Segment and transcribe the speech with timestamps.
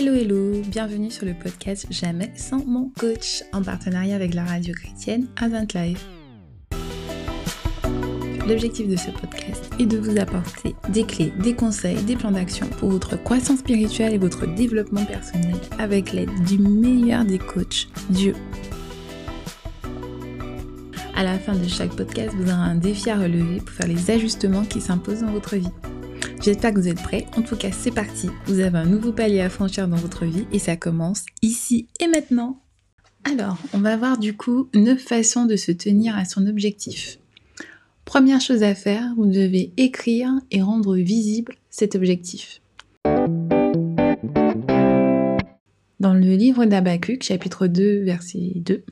[0.00, 4.72] Hello hello, bienvenue sur le podcast Jamais sans mon coach en partenariat avec la radio
[4.72, 5.98] chrétienne Advent Live.
[8.46, 12.68] L'objectif de ce podcast est de vous apporter des clés, des conseils, des plans d'action
[12.78, 18.36] pour votre croissance spirituelle et votre développement personnel avec l'aide du meilleur des coachs, Dieu.
[21.16, 24.12] À la fin de chaque podcast, vous aurez un défi à relever pour faire les
[24.12, 25.72] ajustements qui s'imposent dans votre vie.
[26.40, 27.26] J'espère que vous êtes prêts.
[27.36, 28.28] En tout cas, c'est parti.
[28.46, 32.06] Vous avez un nouveau palier à franchir dans votre vie et ça commence ici et
[32.06, 32.60] maintenant.
[33.24, 37.18] Alors, on va voir du coup 9 façons de se tenir à son objectif.
[38.04, 42.60] Première chose à faire, vous devez écrire et rendre visible cet objectif.
[45.98, 48.84] Dans le livre d'Abacuc, chapitre 2, verset 2,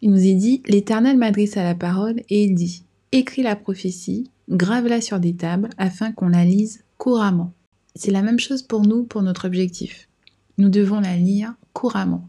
[0.00, 4.30] il nous est dit L'Éternel m'adresse à la parole et il dit Écris la prophétie,
[4.48, 7.52] grave-la sur des tables afin qu'on la lise couramment.
[7.94, 10.08] C'est la même chose pour nous, pour notre objectif.
[10.56, 12.28] Nous devons la lire couramment.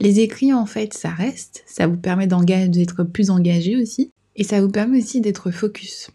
[0.00, 4.60] Les écrits, en fait, ça reste, ça vous permet d'être plus engagé aussi, et ça
[4.60, 6.10] vous permet aussi d'être focus.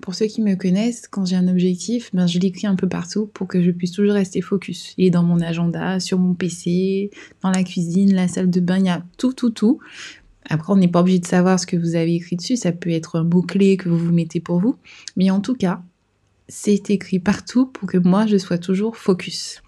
[0.00, 3.26] Pour ceux qui me connaissent, quand j'ai un objectif, ben je l'écris un peu partout
[3.26, 4.92] pour que je puisse toujours rester focus.
[4.98, 7.10] Il est dans mon agenda, sur mon PC,
[7.42, 9.80] dans la cuisine, la salle de bain, il y a tout, tout, tout.
[10.50, 12.90] Après, on n'est pas obligé de savoir ce que vous avez écrit dessus, ça peut
[12.90, 14.76] être un mot-clé que vous vous mettez pour vous.
[15.16, 15.82] Mais en tout cas,
[16.48, 19.62] c'est écrit partout pour que moi, je sois toujours focus.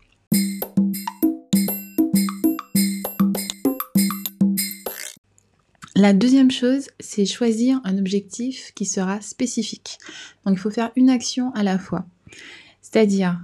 [5.98, 9.96] La deuxième chose, c'est choisir un objectif qui sera spécifique.
[10.44, 12.04] Donc il faut faire une action à la fois.
[12.82, 13.40] C'est-à-dire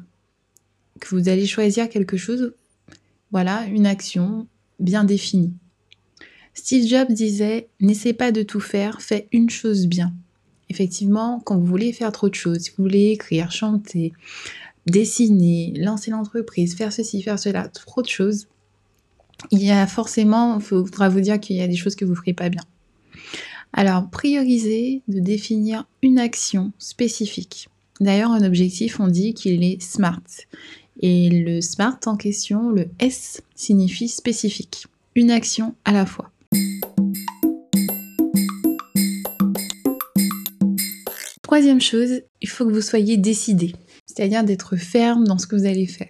[1.01, 2.53] que vous allez choisir quelque chose,
[3.31, 4.47] voilà, une action
[4.79, 5.55] bien définie.
[6.55, 10.13] Steve Jobs disait N'essaie pas de tout faire, fais une chose bien.
[10.69, 14.13] Effectivement, quand vous voulez faire trop de choses, si vous voulez écrire, chanter,
[14.87, 18.49] dessiner, lancer l'entreprise, faire ceci, faire cela, trop de choses,
[19.51, 22.13] il y a forcément, il faudra vous dire qu'il y a des choses que vous
[22.13, 22.63] ne ferez pas bien.
[23.73, 27.69] Alors, priorisez de définir une action spécifique.
[28.01, 30.23] D'ailleurs, un objectif, on dit qu'il est SMART.
[31.01, 34.87] Et le SMART en question, le S, signifie spécifique.
[35.15, 36.32] Une action à la fois.
[41.53, 43.75] Troisième chose, il faut que vous soyez décidé,
[44.07, 46.09] c'est-à-dire d'être ferme dans ce que vous allez faire.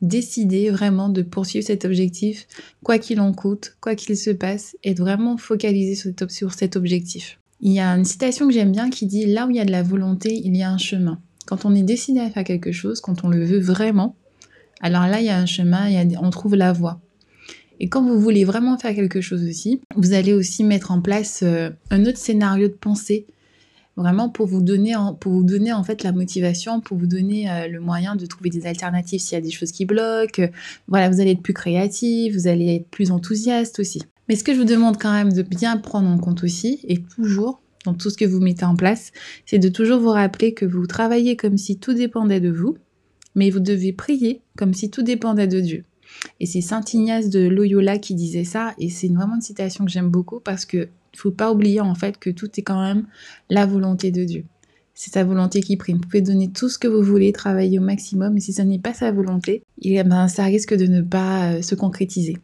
[0.00, 2.46] Décidez vraiment de poursuivre cet objectif,
[2.82, 7.38] quoi qu'il en coûte, quoi qu'il se passe, et vraiment focaliser sur cet objectif.
[7.60, 9.66] Il y a une citation que j'aime bien qui dit Là où il y a
[9.66, 11.20] de la volonté, il y a un chemin.
[11.44, 14.16] Quand on est décidé à faire quelque chose, quand on le veut vraiment,
[14.80, 15.90] alors là, il y a un chemin,
[16.22, 16.98] on trouve la voie.
[17.78, 21.40] Et quand vous voulez vraiment faire quelque chose aussi, vous allez aussi mettre en place
[21.42, 23.26] euh, un autre scénario de pensée,
[23.96, 27.68] vraiment pour vous donner, pour vous donner en fait la motivation, pour vous donner euh,
[27.68, 30.48] le moyen de trouver des alternatives s'il y a des choses qui bloquent.
[30.88, 34.02] Voilà, vous allez être plus créatif, vous allez être plus enthousiaste aussi.
[34.28, 37.02] Mais ce que je vous demande quand même de bien prendre en compte aussi, et
[37.02, 39.12] toujours dans tout ce que vous mettez en place,
[39.46, 42.76] c'est de toujours vous rappeler que vous travaillez comme si tout dépendait de vous,
[43.34, 45.84] mais vous devez prier comme si tout dépendait de Dieu.
[46.40, 49.90] Et c'est Saint Ignace de Loyola qui disait ça, et c'est vraiment une citation que
[49.90, 53.06] j'aime beaucoup parce que il faut pas oublier en fait que tout est quand même
[53.48, 54.44] la volonté de Dieu.
[54.92, 55.96] C'est sa volonté qui prime.
[55.96, 58.78] Vous pouvez donner tout ce que vous voulez, travailler au maximum, mais si ce n'est
[58.78, 62.36] pas sa volonté, eh ben, ça risque de ne pas euh, se concrétiser.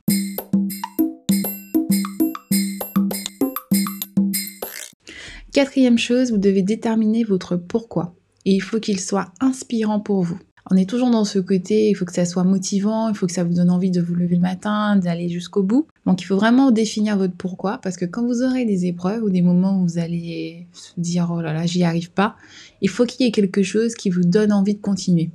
[5.52, 8.14] Quatrième chose, vous devez déterminer votre pourquoi.
[8.46, 10.38] Et il faut qu'il soit inspirant pour vous
[10.72, 13.32] on est toujours dans ce côté, il faut que ça soit motivant, il faut que
[13.32, 15.86] ça vous donne envie de vous lever le matin, d'aller jusqu'au bout.
[16.06, 19.28] Donc il faut vraiment définir votre pourquoi, parce que quand vous aurez des épreuves ou
[19.28, 22.36] des moments où vous allez se dire oh là là, j'y arrive pas,
[22.80, 25.30] il faut qu'il y ait quelque chose qui vous donne envie de continuer.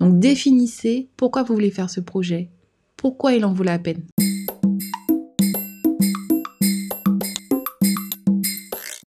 [0.00, 2.48] Donc définissez pourquoi vous voulez faire ce projet,
[2.96, 4.02] pourquoi il en vaut la peine.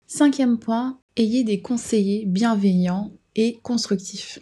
[0.06, 4.38] Cinquième point, ayez des conseillers bienveillants et constructifs.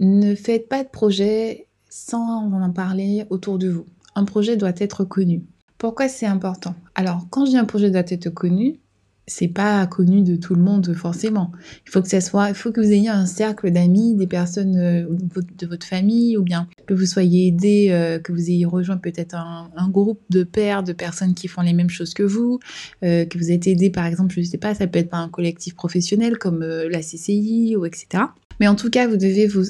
[0.00, 3.86] Ne faites pas de projet sans en parler autour de vous.
[4.14, 5.44] Un projet doit être connu.
[5.78, 6.74] Pourquoi c'est important?
[6.94, 8.80] Alors, quand je dis un projet doit être connu,
[9.26, 11.50] c'est pas connu de tout le monde forcément.
[11.86, 14.76] Il faut que ça soit, il faut que vous ayez un cercle d'amis, des personnes
[14.76, 18.98] euh, de votre famille, ou bien que vous soyez aidé, euh, que vous ayez rejoint
[18.98, 22.58] peut-être un, groupe de pairs, de personnes qui font les mêmes choses que vous,
[23.02, 25.28] euh, que vous êtes aidé par exemple, je sais pas, ça peut être par un
[25.28, 28.24] collectif professionnel comme la CCI ou etc.
[28.64, 29.66] Mais en tout cas, vous devez, vous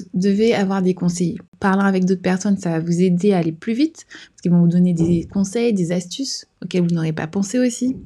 [0.53, 1.37] avoir des conseillers.
[1.59, 4.61] Parlant avec d'autres personnes, ça va vous aider à aller plus vite, parce qu'ils vont
[4.61, 7.97] vous donner des conseils, des astuces auxquelles vous n'aurez pas pensé aussi.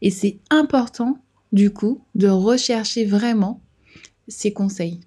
[0.00, 1.18] Et c'est important,
[1.52, 3.60] du coup, de rechercher vraiment
[4.28, 5.00] ces conseils.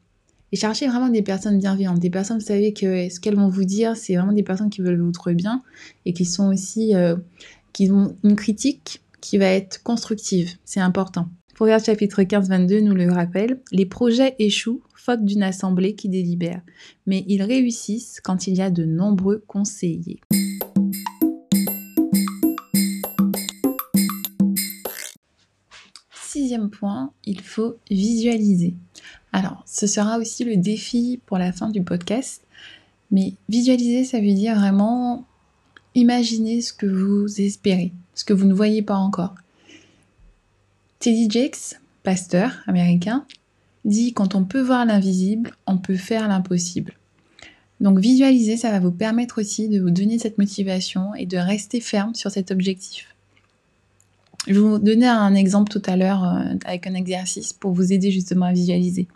[0.51, 3.65] Et cherchez vraiment des personnes bienveillantes, des personnes, vous savez que ce qu'elles vont vous
[3.65, 5.63] dire, c'est vraiment des personnes qui veulent votre bien
[6.05, 7.15] et qui sont aussi, euh,
[7.71, 10.51] qui ont une critique qui va être constructive.
[10.63, 11.27] C'est important.
[11.63, 16.61] Regarde chapitre 15-22 nous le rappelle, les projets échouent faute d'une assemblée qui délibère,
[17.05, 20.19] mais ils réussissent quand il y a de nombreux conseillers.
[26.13, 28.75] Sixième point, il faut visualiser.
[29.31, 32.45] Alors, ce sera aussi le défi pour la fin du podcast,
[33.09, 35.25] mais visualiser, ça veut dire vraiment
[35.95, 39.35] imaginer ce que vous espérez, ce que vous ne voyez pas encore.
[41.03, 43.25] Teddy Jakes, pasteur américain,
[43.83, 46.93] dit quand on peut voir l'invisible, on peut faire l'impossible.
[47.81, 51.81] Donc visualiser, ça va vous permettre aussi de vous donner cette motivation et de rester
[51.81, 53.13] ferme sur cet objectif.
[54.47, 58.09] Je vous donner un exemple tout à l'heure euh, avec un exercice pour vous aider
[58.09, 59.09] justement à visualiser.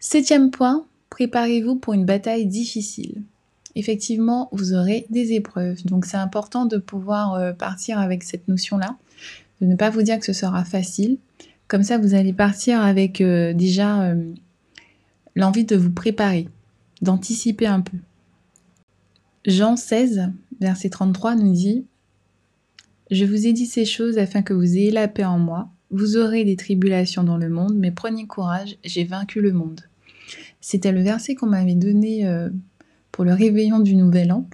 [0.00, 3.22] Septième point, préparez-vous pour une bataille difficile
[3.74, 5.84] effectivement, vous aurez des épreuves.
[5.84, 8.96] Donc c'est important de pouvoir euh, partir avec cette notion-là,
[9.60, 11.18] de ne pas vous dire que ce sera facile.
[11.68, 14.32] Comme ça, vous allez partir avec euh, déjà euh,
[15.34, 16.48] l'envie de vous préparer,
[17.00, 17.96] d'anticiper un peu.
[19.46, 20.30] Jean 16,
[20.60, 21.84] verset 33 nous dit
[23.10, 25.68] Je vous ai dit ces choses afin que vous ayez la paix en moi.
[25.90, 29.80] Vous aurez des tribulations dans le monde, mais prenez courage, j'ai vaincu le monde.
[30.60, 32.24] C'était le verset qu'on m'avait donné
[33.12, 34.46] pour le réveillon du nouvel an.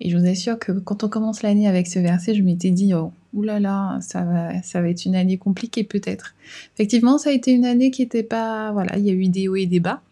[0.00, 2.92] Et je vous assure que quand on commence l'année avec ce verset, je m'étais dit,
[2.92, 6.34] oh, oulala, ça va, ça va être une année compliquée peut-être.
[6.74, 9.48] Effectivement, ça a été une année qui n'était pas, voilà, il y a eu des
[9.48, 10.02] hauts et des bas.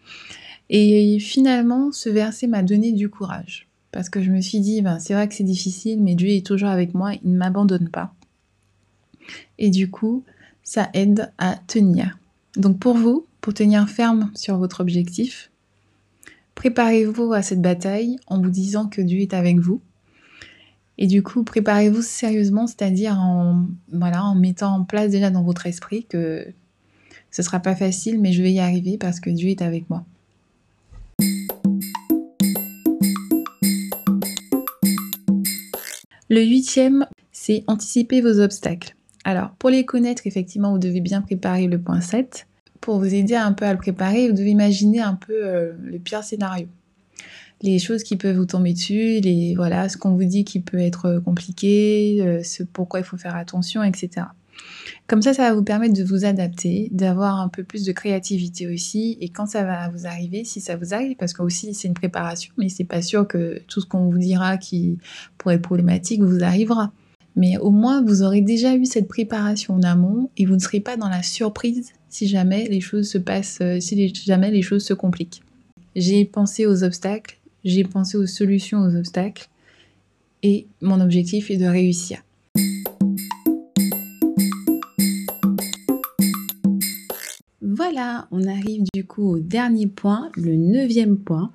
[0.69, 3.67] Et finalement, ce verset m'a donné du courage.
[3.91, 6.45] Parce que je me suis dit, ben, c'est vrai que c'est difficile, mais Dieu est
[6.45, 8.13] toujours avec moi, il ne m'abandonne pas.
[9.57, 10.23] Et du coup,
[10.63, 12.17] ça aide à tenir.
[12.57, 15.51] Donc pour vous, pour tenir ferme sur votre objectif,
[16.55, 19.81] Préparez-vous à cette bataille en vous disant que Dieu est avec vous.
[20.97, 23.65] Et du coup, préparez-vous sérieusement, c'est-à-dire en,
[24.35, 26.47] mettant en place déjà dans votre esprit que
[27.31, 30.05] ce sera pas facile, mais je vais y arriver parce que Dieu est avec moi.
[36.29, 38.95] Le huitième, c'est anticiper vos obstacles.
[39.25, 42.47] Alors, pour les connaître, effectivement, vous devez bien préparer le point 7
[42.85, 45.97] pour vous aider un peu à le préparer, vous devez imaginer un peu euh, le
[45.97, 46.67] pire scénario.
[47.63, 50.77] Les choses qui peuvent vous tomber dessus, les, voilà, ce qu'on vous dit qui peut
[50.77, 54.27] être compliqué, euh, ce pourquoi il faut faire attention, etc.
[55.07, 58.71] Comme ça, ça va vous permettre de vous adapter, d'avoir un peu plus de créativité
[58.71, 59.17] aussi.
[59.19, 61.95] Et quand ça va vous arriver, si ça vous arrive, parce que aussi c'est une
[61.95, 64.99] préparation, mais c'est pas sûr que tout ce qu'on vous dira qui
[65.39, 66.91] pourrait être problématique vous arrivera.
[67.35, 70.79] Mais au moins, vous aurez déjà eu cette préparation en amont et vous ne serez
[70.79, 74.85] pas dans la surprise si jamais les choses se passent, euh, si jamais les choses
[74.85, 75.41] se compliquent.
[75.97, 79.49] J'ai pensé aux obstacles, j'ai pensé aux solutions aux obstacles
[80.43, 82.21] et mon objectif est de réussir.
[87.61, 91.51] Voilà, on arrive du coup au dernier point, le neuvième point,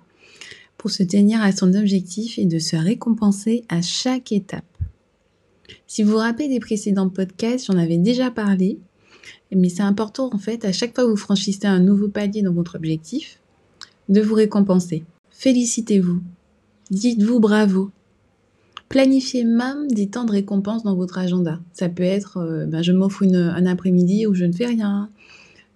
[0.76, 4.70] pour se tenir à son objectif et de se récompenser à chaque étape.
[5.87, 8.79] Si vous vous rappelez des précédents podcasts, j'en avais déjà parlé,
[9.55, 12.53] mais c'est important en fait, à chaque fois que vous franchissez un nouveau palier dans
[12.53, 13.41] votre objectif,
[14.09, 15.05] de vous récompenser.
[15.31, 16.21] Félicitez-vous.
[16.91, 17.91] Dites-vous bravo.
[18.89, 21.61] Planifiez même des temps de récompense dans votre agenda.
[21.73, 25.09] Ça peut être, euh, ben, je m'offre un après-midi où je ne fais rien,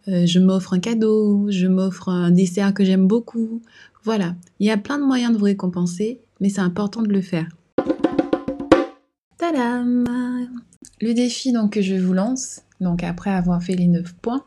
[0.08, 3.62] euh, je m'offre un cadeau, je m'offre un dessert que j'aime beaucoup.
[4.02, 7.22] Voilà, il y a plein de moyens de vous récompenser, mais c'est important de le
[7.22, 7.48] faire.
[11.00, 14.44] Le défi que je vous lance, donc après avoir fait les 9 points,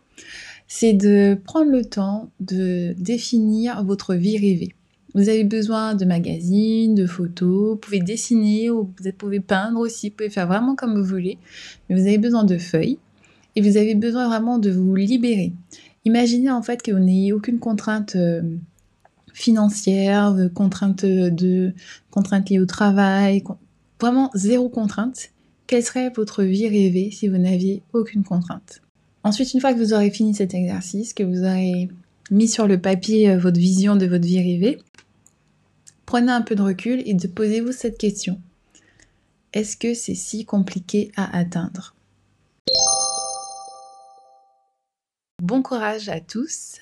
[0.68, 4.74] c'est de prendre le temps de définir votre vie rêvée.
[5.14, 10.10] Vous avez besoin de magazines, de photos, vous pouvez dessiner, ou vous pouvez peindre aussi,
[10.10, 11.38] vous pouvez faire vraiment comme vous voulez,
[11.90, 12.98] mais vous avez besoin de feuilles
[13.56, 15.54] et vous avez besoin vraiment de vous libérer.
[16.06, 18.42] Imaginez en fait que vous n'ayez aucune contrainte euh,
[19.34, 21.74] financière, contrainte, de,
[22.12, 23.44] contrainte liée au travail,
[24.00, 25.32] vraiment zéro contrainte,
[25.66, 28.82] quelle serait votre vie rêvée si vous n'aviez aucune contrainte?
[29.24, 31.90] Ensuite, une fois que vous aurez fini cet exercice, que vous aurez
[32.32, 34.80] mis sur le papier euh, votre vision de votre vie rêvée,
[36.06, 38.40] prenez un peu de recul et posez-vous cette question.
[39.54, 41.96] Est-ce que c'est si compliqué à atteindre?
[45.42, 46.78] Bon courage à tous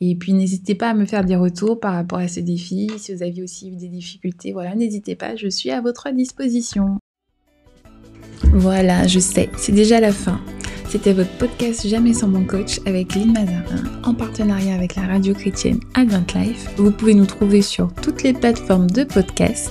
[0.00, 2.90] et puis n'hésitez pas à me faire des retours par rapport à ces défis.
[2.98, 6.98] Si vous aviez aussi eu des difficultés, voilà, n'hésitez pas, je suis à votre disposition.
[8.52, 10.40] Voilà, je sais, c'est déjà la fin.
[10.88, 15.34] C'était votre podcast Jamais sans mon coach avec Lynn Mazarin en partenariat avec la radio
[15.34, 16.68] chrétienne Advent Life.
[16.78, 19.70] Vous pouvez nous trouver sur toutes les plateformes de podcast.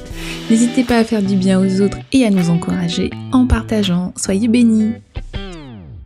[0.49, 4.13] N'hésitez pas à faire du bien aux autres et à nous encourager en partageant.
[4.15, 4.93] Soyez bénis!